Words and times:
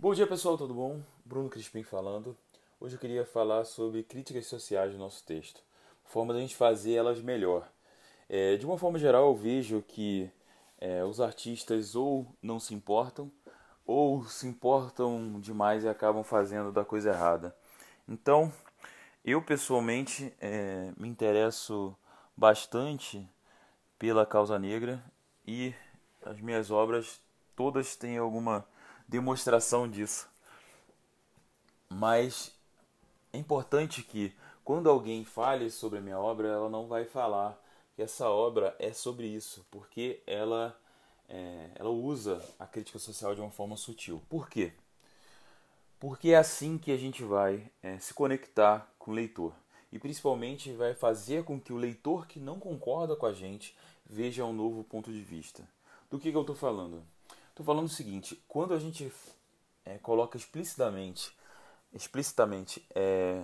Bom 0.00 0.14
dia 0.14 0.28
pessoal, 0.28 0.56
tudo 0.56 0.72
bom? 0.72 1.02
Bruno 1.24 1.48
Crispim 1.48 1.82
falando. 1.82 2.36
Hoje 2.78 2.94
eu 2.94 3.00
queria 3.00 3.26
falar 3.26 3.64
sobre 3.64 4.04
críticas 4.04 4.46
sociais 4.46 4.92
do 4.92 4.98
nosso 4.98 5.24
texto, 5.24 5.60
forma 6.04 6.32
da 6.32 6.38
gente 6.38 6.54
fazer 6.54 6.92
elas 6.92 7.20
melhor. 7.20 7.68
É, 8.28 8.54
de 8.54 8.64
uma 8.64 8.78
forma 8.78 8.96
geral, 8.96 9.26
eu 9.26 9.34
vejo 9.34 9.82
que 9.82 10.30
é, 10.80 11.02
os 11.02 11.20
artistas 11.20 11.96
ou 11.96 12.24
não 12.40 12.60
se 12.60 12.74
importam 12.74 13.28
ou 13.84 14.22
se 14.22 14.46
importam 14.46 15.40
demais 15.40 15.82
e 15.82 15.88
acabam 15.88 16.22
fazendo 16.22 16.70
da 16.70 16.84
coisa 16.84 17.10
errada. 17.10 17.52
Então, 18.08 18.52
eu 19.24 19.42
pessoalmente 19.42 20.32
é, 20.40 20.92
me 20.96 21.08
interesso 21.08 21.92
bastante 22.36 23.28
pela 23.98 24.24
causa 24.24 24.60
negra 24.60 25.02
e 25.44 25.74
as 26.24 26.40
minhas 26.40 26.70
obras 26.70 27.20
todas 27.56 27.96
têm 27.96 28.16
alguma 28.16 28.64
demonstração 29.08 29.88
disso. 29.88 30.28
Mas 31.88 32.52
é 33.32 33.38
importante 33.38 34.02
que 34.02 34.34
quando 34.62 34.90
alguém 34.90 35.24
fale 35.24 35.70
sobre 35.70 35.98
a 35.98 36.02
minha 36.02 36.18
obra, 36.18 36.48
ela 36.48 36.68
não 36.68 36.86
vai 36.86 37.06
falar 37.06 37.58
que 37.96 38.02
essa 38.02 38.28
obra 38.28 38.76
é 38.78 38.92
sobre 38.92 39.26
isso, 39.26 39.66
porque 39.70 40.22
ela 40.26 40.78
é, 41.28 41.70
ela 41.74 41.90
usa 41.90 42.44
a 42.58 42.66
crítica 42.66 42.98
social 42.98 43.34
de 43.34 43.40
uma 43.40 43.50
forma 43.50 43.76
sutil. 43.76 44.22
Por 44.28 44.48
quê? 44.48 44.72
Porque 45.98 46.30
é 46.30 46.36
assim 46.36 46.78
que 46.78 46.92
a 46.92 46.96
gente 46.96 47.24
vai 47.24 47.70
é, 47.82 47.98
se 47.98 48.14
conectar 48.14 48.88
com 48.98 49.10
o 49.10 49.14
leitor. 49.14 49.52
E 49.90 49.98
principalmente 49.98 50.72
vai 50.72 50.94
fazer 50.94 51.44
com 51.44 51.58
que 51.58 51.72
o 51.72 51.76
leitor 51.76 52.26
que 52.26 52.38
não 52.38 52.60
concorda 52.60 53.16
com 53.16 53.26
a 53.26 53.32
gente 53.32 53.74
veja 54.06 54.44
um 54.44 54.52
novo 54.52 54.84
ponto 54.84 55.10
de 55.10 55.20
vista. 55.20 55.66
Do 56.10 56.18
que, 56.18 56.30
que 56.30 56.36
eu 56.36 56.42
estou 56.42 56.56
falando? 56.56 57.02
Estou 57.58 57.74
falando 57.74 57.86
o 57.86 57.92
seguinte: 57.92 58.40
quando 58.46 58.72
a 58.72 58.78
gente 58.78 59.12
é, 59.84 59.98
coloca 59.98 60.36
explicitamente, 60.36 61.36
explicitamente 61.92 62.86
é, 62.94 63.42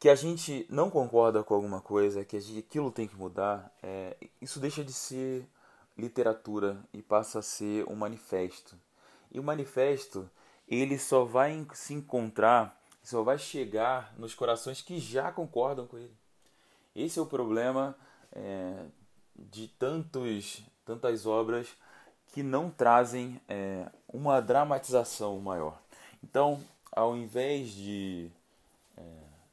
que 0.00 0.08
a 0.08 0.16
gente 0.16 0.66
não 0.68 0.90
concorda 0.90 1.44
com 1.44 1.54
alguma 1.54 1.80
coisa, 1.80 2.24
que 2.24 2.40
gente, 2.40 2.58
aquilo 2.58 2.90
tem 2.90 3.06
que 3.06 3.14
mudar, 3.14 3.72
é, 3.80 4.16
isso 4.42 4.58
deixa 4.58 4.82
de 4.82 4.92
ser 4.92 5.48
literatura 5.96 6.84
e 6.92 7.00
passa 7.00 7.38
a 7.38 7.42
ser 7.42 7.88
um 7.88 7.94
manifesto. 7.94 8.74
E 9.30 9.38
o 9.38 9.44
manifesto 9.44 10.28
ele 10.66 10.98
só 10.98 11.24
vai 11.24 11.64
se 11.74 11.94
encontrar, 11.94 12.76
só 13.04 13.22
vai 13.22 13.38
chegar 13.38 14.12
nos 14.18 14.34
corações 14.34 14.82
que 14.82 14.98
já 14.98 15.30
concordam 15.30 15.86
com 15.86 15.96
ele. 15.96 16.16
Esse 16.92 17.20
é 17.20 17.22
o 17.22 17.26
problema 17.26 17.96
é, 18.32 18.84
de 19.36 19.68
tantos, 19.68 20.60
tantas 20.84 21.24
obras 21.24 21.68
que 22.32 22.42
não 22.42 22.70
trazem 22.70 23.40
é, 23.48 23.86
uma 24.08 24.40
dramatização 24.40 25.38
maior. 25.40 25.80
Então, 26.22 26.62
ao 26.92 27.16
invés 27.16 27.70
de, 27.70 28.30
é, 28.96 29.02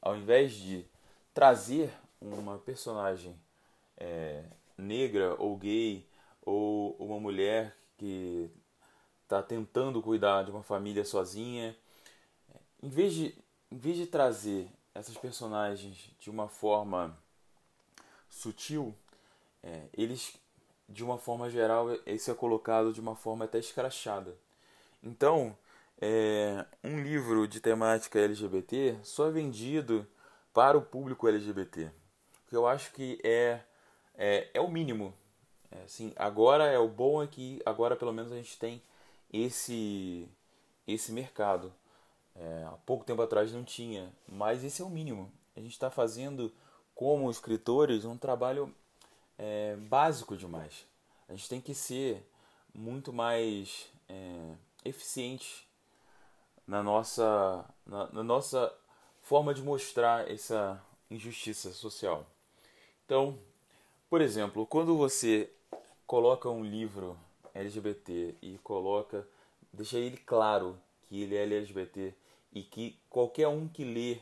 ao 0.00 0.16
invés 0.16 0.52
de 0.52 0.84
trazer 1.34 1.92
uma 2.20 2.58
personagem 2.58 3.34
é, 3.96 4.44
negra 4.76 5.34
ou 5.38 5.56
gay 5.56 6.06
ou 6.44 6.96
uma 6.98 7.18
mulher 7.20 7.76
que 7.98 8.50
está 9.22 9.42
tentando 9.42 10.02
cuidar 10.02 10.44
de 10.44 10.50
uma 10.50 10.62
família 10.62 11.04
sozinha. 11.04 11.74
Em 12.82 12.88
vez, 12.88 13.14
de, 13.14 13.34
em 13.70 13.78
vez 13.78 13.96
de 13.96 14.06
trazer 14.06 14.68
essas 14.94 15.16
personagens 15.16 16.10
de 16.20 16.28
uma 16.28 16.48
forma 16.48 17.16
sutil, 18.28 18.94
é, 19.62 19.86
eles, 19.94 20.34
de 20.92 21.02
uma 21.02 21.18
forma 21.18 21.48
geral, 21.48 21.88
esse 22.04 22.30
é 22.30 22.34
colocado 22.34 22.92
de 22.92 23.00
uma 23.00 23.16
forma 23.16 23.46
até 23.46 23.58
escrachada. 23.58 24.36
Então, 25.02 25.56
é, 26.00 26.64
um 26.84 27.00
livro 27.02 27.48
de 27.48 27.60
temática 27.60 28.18
LGBT 28.18 28.98
só 29.02 29.28
é 29.28 29.30
vendido 29.30 30.06
para 30.52 30.76
o 30.76 30.82
público 30.82 31.26
LGBT. 31.26 31.90
Que 32.46 32.54
eu 32.54 32.66
acho 32.66 32.92
que 32.92 33.18
é, 33.24 33.60
é, 34.14 34.50
é 34.52 34.60
o 34.60 34.68
mínimo. 34.68 35.14
É, 35.70 35.82
assim, 35.84 36.12
agora 36.14 36.64
é 36.66 36.78
o 36.78 36.88
bom 36.88 37.22
é 37.22 37.26
que 37.26 37.60
agora 37.64 37.96
pelo 37.96 38.12
menos 38.12 38.30
a 38.30 38.36
gente 38.36 38.58
tem 38.58 38.82
esse, 39.32 40.28
esse 40.86 41.10
mercado. 41.10 41.72
É, 42.36 42.64
há 42.66 42.76
pouco 42.84 43.04
tempo 43.04 43.22
atrás 43.22 43.50
não 43.52 43.64
tinha, 43.64 44.12
mas 44.28 44.62
esse 44.62 44.82
é 44.82 44.84
o 44.84 44.90
mínimo. 44.90 45.32
A 45.56 45.60
gente 45.60 45.72
está 45.72 45.90
fazendo, 45.90 46.52
como 46.94 47.30
escritores, 47.30 48.04
um 48.04 48.16
trabalho 48.16 48.74
é, 49.38 49.76
básico 49.76 50.36
demais. 50.36 50.86
A 51.32 51.34
gente 51.34 51.48
tem 51.48 51.60
que 51.62 51.74
ser 51.74 52.22
muito 52.74 53.10
mais 53.10 53.88
é, 54.06 54.54
eficiente 54.84 55.66
na 56.66 56.82
nossa, 56.82 57.64
na, 57.86 58.12
na 58.12 58.22
nossa 58.22 58.70
forma 59.22 59.54
de 59.54 59.62
mostrar 59.62 60.30
essa 60.30 60.78
injustiça 61.10 61.72
social. 61.72 62.26
Então, 63.06 63.38
por 64.10 64.20
exemplo, 64.20 64.66
quando 64.66 64.94
você 64.94 65.50
coloca 66.06 66.50
um 66.50 66.62
livro 66.62 67.18
LGBT 67.54 68.34
e 68.42 68.58
coloca, 68.62 69.26
deixa 69.72 69.96
ele 69.96 70.18
claro 70.18 70.78
que 71.08 71.22
ele 71.22 71.34
é 71.34 71.44
LGBT 71.44 72.12
e 72.52 72.62
que 72.62 72.98
qualquer 73.08 73.48
um 73.48 73.66
que 73.66 73.84
lê 73.84 74.18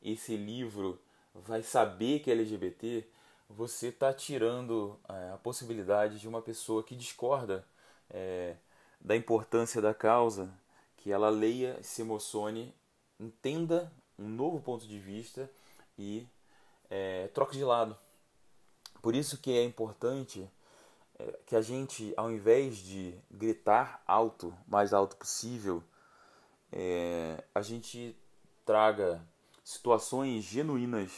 esse 0.00 0.36
livro 0.36 1.00
vai 1.34 1.64
saber 1.64 2.20
que 2.20 2.30
é 2.30 2.34
LGBT, 2.34 3.04
você 3.48 3.88
está 3.88 4.12
tirando 4.12 4.98
é, 5.08 5.32
a 5.32 5.38
possibilidade 5.38 6.18
de 6.18 6.28
uma 6.28 6.42
pessoa 6.42 6.82
que 6.82 6.96
discorda 6.96 7.66
é, 8.10 8.56
da 9.00 9.14
importância 9.14 9.80
da 9.80 9.92
causa, 9.92 10.52
que 10.96 11.12
ela 11.12 11.28
leia, 11.28 11.82
se 11.82 12.02
emocione, 12.02 12.74
entenda 13.20 13.92
um 14.18 14.28
novo 14.28 14.60
ponto 14.60 14.86
de 14.86 14.98
vista 14.98 15.50
e 15.98 16.26
é, 16.88 17.28
troque 17.28 17.56
de 17.56 17.64
lado. 17.64 17.96
Por 19.02 19.14
isso 19.14 19.38
que 19.38 19.52
é 19.52 19.62
importante 19.62 20.48
é, 21.18 21.38
que 21.46 21.54
a 21.54 21.60
gente, 21.60 22.14
ao 22.16 22.30
invés 22.30 22.78
de 22.78 23.14
gritar 23.30 24.02
alto, 24.06 24.56
mais 24.66 24.94
alto 24.94 25.16
possível, 25.16 25.82
é, 26.72 27.44
a 27.54 27.60
gente 27.60 28.16
traga 28.64 29.20
situações 29.62 30.44
genuínas 30.44 31.12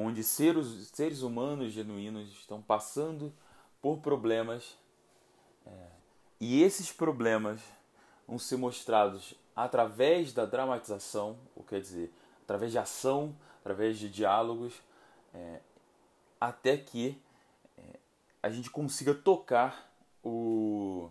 onde 0.00 0.22
seres, 0.22 0.88
seres 0.88 1.22
humanos 1.22 1.72
genuínos 1.72 2.30
estão 2.30 2.60
passando 2.62 3.32
por 3.80 3.98
problemas 3.98 4.76
é, 5.66 5.86
e 6.40 6.62
esses 6.62 6.92
problemas 6.92 7.60
vão 8.26 8.38
ser 8.38 8.56
mostrados 8.56 9.34
através 9.56 10.32
da 10.32 10.44
dramatização, 10.44 11.38
ou 11.56 11.64
quer 11.64 11.80
dizer, 11.80 12.12
através 12.44 12.70
de 12.70 12.78
ação, 12.78 13.34
através 13.60 13.98
de 13.98 14.08
diálogos, 14.08 14.74
é, 15.34 15.60
até 16.40 16.76
que 16.76 17.20
a 18.42 18.50
gente 18.50 18.70
consiga 18.70 19.12
tocar 19.14 19.90
o, 20.22 21.10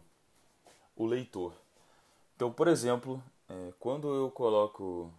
o 0.96 1.06
leitor. 1.06 1.54
Então, 2.36 2.52
por 2.52 2.68
exemplo, 2.68 3.22
é, 3.50 3.74
quando 3.80 4.14
eu 4.14 4.32
coloco 4.32 5.12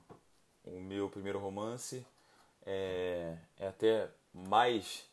o 0.65 0.81
meu 0.81 1.09
primeiro 1.09 1.39
romance, 1.39 2.07
é, 2.67 3.37
é 3.59 3.69
até 3.69 4.09
mais, 4.33 5.05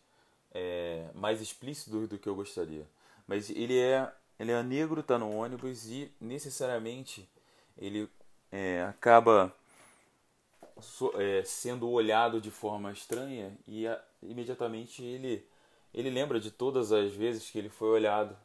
é, 0.53 1.09
mais 1.13 1.41
explícito 1.41 2.07
do, 2.07 2.17
que 2.17 2.27
eu 2.27 2.35
gostaria. 2.35 2.87
Mas 3.27 3.49
ele 3.49 3.79
é, 3.79 4.11
ele 4.39 4.51
é 4.51 4.63
negro, 4.63 5.01
está 5.01 5.17
no 5.17 5.31
ônibus 5.31 5.87
e 5.87 6.11
necessariamente 6.19 7.27
ele 7.77 8.09
é, 8.51 8.83
acaba 8.83 9.53
so, 10.79 11.11
é, 11.19 11.43
sendo 11.43 11.89
olhado 11.89 12.39
de 12.39 12.51
forma 12.51 12.91
estranha 12.91 13.57
e 13.67 13.87
a, 13.87 14.01
imediatamente 14.21 15.03
ele 15.03 15.45
ele 15.93 16.09
lembra 16.09 16.41
de 16.41 16.51
todas 16.51 16.91
as 16.91 17.13
vezes 17.13 17.49
que 17.49 17.57
ele 17.57 17.69
foi 17.69 17.87
olhado 17.87 18.35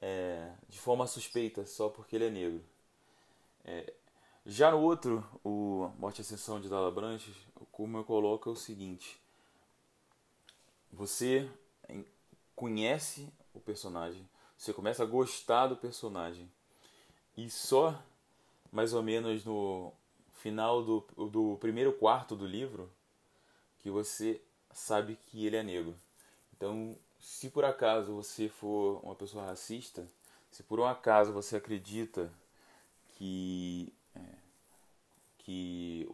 é, 0.00 0.50
de 0.68 0.78
forma 0.78 1.06
suspeita 1.06 1.64
só 1.64 1.88
porque 1.88 2.16
ele 2.16 2.26
é 2.26 2.30
negro. 2.30 2.62
É, 3.64 3.92
já 4.44 4.70
no 4.70 4.80
outro, 4.80 5.24
o 5.42 5.90
Morte 5.98 6.18
e 6.18 6.22
Ascensão 6.22 6.60
de 6.60 6.68
Dala 6.68 6.90
Branches, 6.90 7.34
como 7.82 7.98
eu 7.98 8.04
coloco 8.04 8.48
é 8.48 8.52
o 8.52 8.56
seguinte: 8.56 9.20
você 10.92 11.50
conhece 12.54 13.28
o 13.52 13.58
personagem, 13.58 14.24
você 14.56 14.72
começa 14.72 15.02
a 15.02 15.06
gostar 15.06 15.66
do 15.66 15.76
personagem, 15.76 16.48
e 17.36 17.50
só 17.50 18.00
mais 18.70 18.94
ou 18.94 19.02
menos 19.02 19.44
no 19.44 19.92
final 20.34 20.84
do, 20.84 21.04
do 21.28 21.58
primeiro 21.60 21.92
quarto 21.92 22.36
do 22.36 22.46
livro 22.46 22.88
que 23.80 23.90
você 23.90 24.40
sabe 24.72 25.18
que 25.26 25.44
ele 25.44 25.56
é 25.56 25.62
negro. 25.64 25.96
Então, 26.56 26.96
se 27.18 27.50
por 27.50 27.64
acaso 27.64 28.14
você 28.14 28.48
for 28.48 29.00
uma 29.02 29.16
pessoa 29.16 29.46
racista, 29.46 30.06
se 30.52 30.62
por 30.62 30.78
um 30.78 30.86
acaso 30.86 31.32
você 31.32 31.56
acredita 31.56 32.32
que, 33.16 33.92
é, 34.14 34.20
que 35.38 36.08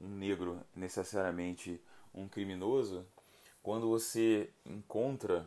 um 0.00 0.08
negro 0.08 0.60
necessariamente 0.74 1.80
um 2.14 2.28
criminoso, 2.28 3.06
quando 3.62 3.88
você 3.88 4.50
encontra, 4.64 5.46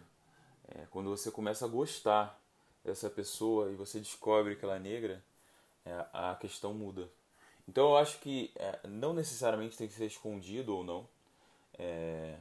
é, 0.68 0.86
quando 0.92 1.09
você 1.09 1.31
começa 1.31 1.65
a 1.65 1.68
gostar 1.68 2.39
dessa 2.83 3.09
pessoa 3.09 3.71
e 3.71 3.75
você 3.75 4.00
descobre 4.00 4.56
que 4.56 4.65
ela 4.65 4.75
é 4.75 4.80
negra, 4.80 5.24
é, 5.86 6.06
a, 6.13 6.36
questão 6.39 6.74
muda. 6.74 7.09
Então 7.68 7.89
eu 7.89 7.98
acho 7.98 8.19
que 8.19 8.51
é, 8.56 8.80
não 8.88 9.13
necessariamente 9.13 9.77
tem 9.77 9.88
que 9.88 9.94
ser 9.94 10.06
escondido 10.06 10.75
ou 10.75 10.83
não. 10.83 11.07
É, 11.77 12.38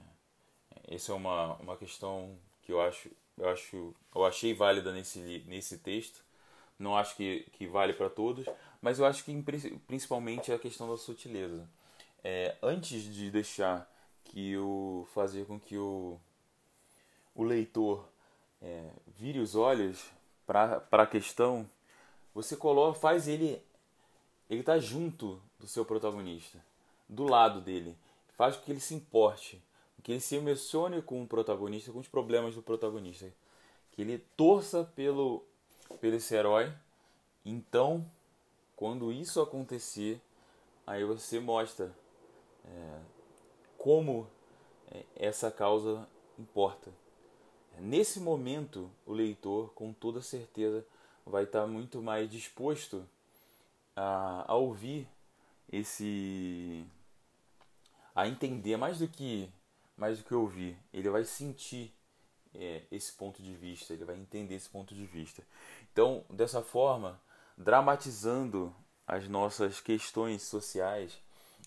essa 0.89 1.13
é 1.13 1.15
uma, 1.15 1.55
uma 1.57 1.77
questão 1.77 2.37
que 2.63 2.73
eu 2.73 2.81
acho, 2.81 3.11
eu 3.39 3.49
acho 3.49 3.95
eu 4.15 4.25
achei 4.25 4.53
válida 4.53 4.93
nesse, 4.93 5.45
nesse 5.47 5.79
texto. 5.79 6.23
Não 6.79 6.97
acho 6.97 7.15
que, 7.17 7.47
que 7.53 7.67
vale 7.67 7.93
para 7.93 8.09
todos, 8.09 8.47
mas 8.81 8.99
eu 8.99 9.05
acho 9.05 9.23
que 9.25 9.45
principalmente 9.87 10.51
é 10.51 10.55
a 10.55 10.59
questão 10.59 10.91
da 10.91 10.97
sutileza. 10.97 11.69
É, 12.23 12.57
antes 12.63 13.03
de 13.03 13.31
deixar 13.31 13.91
que 14.25 14.57
o 14.57 15.07
fazer 15.15 15.47
com 15.47 15.59
que 15.59 15.77
o, 15.77 16.19
o 17.35 17.43
leitor 17.43 18.07
é, 18.61 18.91
vire 19.07 19.39
os 19.39 19.55
olhos 19.55 20.11
para 20.47 20.83
a 20.91 21.07
questão, 21.07 21.69
você 22.35 22.57
coloca, 22.57 22.99
faz 22.99 23.27
ele 23.27 23.63
ele 24.49 24.65
tá 24.65 24.79
junto 24.81 25.41
do 25.61 25.69
seu 25.69 25.85
protagonista, 25.85 26.59
do 27.09 27.25
lado 27.25 27.61
dele, 27.61 27.97
faz 28.31 28.57
com 28.57 28.65
que 28.65 28.73
ele 28.73 28.81
se 28.81 28.95
importe, 28.95 29.63
que 30.03 30.11
ele 30.11 30.21
se 30.21 30.35
emocione 30.35 31.01
com 31.03 31.23
o 31.23 31.27
protagonista, 31.27 31.93
com 31.93 32.01
os 32.01 32.09
problemas 32.09 32.57
do 32.57 32.63
protagonista, 32.63 33.33
que 33.93 34.03
ele 34.03 34.19
torça 34.37 34.83
pelo 34.83 35.45
pelo 36.01 36.17
esse 36.17 36.35
herói. 36.35 36.73
Então, 37.45 38.05
quando 38.77 39.13
isso 39.13 39.41
acontecer, 39.41 40.21
aí 40.87 41.05
você 41.05 41.39
mostra 41.39 41.95
é, 42.65 42.99
como 43.79 44.29
é, 44.91 45.05
essa 45.17 45.51
causa 45.51 46.09
importa. 46.39 46.93
Nesse 47.79 48.21
momento, 48.21 48.91
o 49.07 49.13
leitor, 49.13 49.73
com 49.75 49.93
toda 49.93 50.21
certeza, 50.21 50.85
vai 51.25 51.45
estar 51.45 51.67
muito 51.67 52.03
mais 52.03 52.31
disposto 52.31 53.07
a, 53.97 54.45
a 54.47 54.55
ouvir 54.55 55.09
esse. 55.71 56.85
a 58.15 58.29
entender 58.29 58.77
mais 58.77 58.99
do 58.99 59.09
que 59.09 59.51
mais 59.97 60.19
do 60.19 60.25
que 60.25 60.35
ouvir. 60.35 60.77
Ele 60.93 61.11
vai 61.11 61.25
sentir 61.25 61.95
é, 62.55 62.83
esse 62.91 63.13
ponto 63.13 63.43
de 63.43 63.55
vista, 63.55 63.93
ele 63.93 64.05
vai 64.05 64.17
entender 64.17 64.55
esse 64.55 64.69
ponto 64.69 64.95
de 64.95 65.05
vista. 65.07 65.43
Então, 65.93 66.25
dessa 66.31 66.63
forma, 66.63 67.21
dramatizando 67.57 68.75
as 69.07 69.29
nossas 69.29 69.81
questões 69.81 70.43
sociais, 70.43 71.21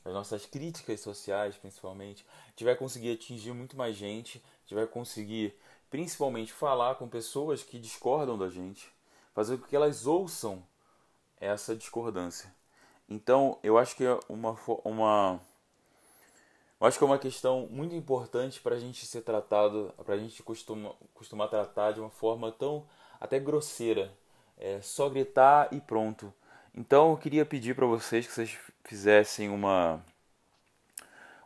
as 0.06 0.14
nossas 0.14 0.46
críticas 0.46 1.00
sociais, 1.00 1.56
principalmente, 1.56 2.26
a 2.46 2.50
gente 2.50 2.64
vai 2.64 2.76
conseguir 2.76 3.12
atingir 3.12 3.54
muito 3.54 3.78
mais 3.78 3.96
gente, 3.96 4.38
a 4.38 4.62
gente 4.62 4.76
vai 4.76 4.88
conseguir 4.88 5.58
principalmente 5.90 6.52
falar 6.52 6.96
com 6.96 7.08
pessoas 7.08 7.64
que 7.64 7.80
discordam 7.80 8.38
da 8.38 8.50
gente, 8.50 8.92
fazer 9.34 9.58
com 9.58 9.68
que 9.68 9.76
elas 9.76 10.06
ouçam 10.06 10.64
essa 11.40 11.76
discordância. 11.76 12.54
Então, 13.08 13.60
eu 13.62 13.78
acho 13.78 13.96
que 13.96 14.04
é 14.04 14.20
uma, 14.28 14.58
uma 14.84 15.40
eu 16.84 16.88
acho 16.88 16.98
que 16.98 17.04
é 17.06 17.08
uma 17.08 17.18
questão 17.18 17.66
muito 17.72 17.96
importante 17.96 18.60
para 18.60 18.76
a 18.76 18.80
gente 18.80 19.06
ser 19.06 19.22
tratado, 19.22 19.94
para 20.04 20.16
a 20.16 20.18
gente 20.18 20.44
costuma, 20.44 20.94
costumar 21.14 21.48
tratar 21.48 21.94
de 21.94 22.02
uma 22.02 22.10
forma 22.10 22.52
tão 22.52 22.86
até 23.22 23.40
grosseira, 23.40 24.14
é 24.58 24.82
só 24.82 25.08
gritar 25.08 25.70
e 25.72 25.80
pronto. 25.80 26.34
Então, 26.76 27.12
eu 27.12 27.18
queria 27.18 27.46
pedir 27.46 27.76
para 27.76 27.86
vocês 27.86 28.26
que 28.26 28.34
vocês 28.34 28.58
fizessem 28.84 29.50
uma 29.50 30.04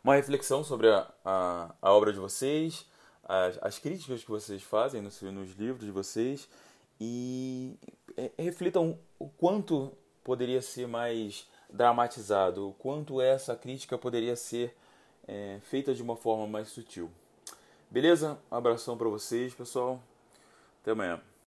uma 0.02 0.14
reflexão 0.14 0.64
sobre 0.64 0.88
a, 0.88 1.06
a, 1.24 1.74
a 1.82 1.92
obra 1.92 2.12
de 2.12 2.18
vocês, 2.18 2.86
as, 3.24 3.58
as 3.60 3.78
críticas 3.78 4.24
que 4.24 4.30
vocês 4.30 4.62
fazem 4.62 5.02
nos, 5.02 5.20
nos 5.20 5.50
livros 5.52 5.84
de 5.84 5.90
vocês 5.90 6.48
e 7.00 7.76
é, 8.16 8.30
reflitam 8.38 8.98
o 9.18 9.28
quanto 9.28 9.92
poderia 10.24 10.62
ser 10.62 10.88
mais 10.88 11.46
dramatizado, 11.70 12.70
o 12.70 12.72
quanto 12.72 13.20
essa 13.20 13.54
crítica 13.54 13.98
poderia 13.98 14.34
ser 14.34 14.74
é, 15.26 15.58
feita 15.62 15.94
de 15.94 16.02
uma 16.02 16.16
forma 16.16 16.46
mais 16.46 16.68
sutil. 16.68 17.10
Beleza? 17.90 18.38
Um 18.50 18.56
abração 18.56 18.96
para 18.96 19.08
vocês, 19.08 19.54
pessoal. 19.54 20.02
Até 20.80 20.92
amanhã. 20.92 21.28